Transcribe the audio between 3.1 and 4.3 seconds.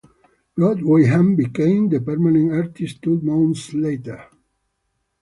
months later.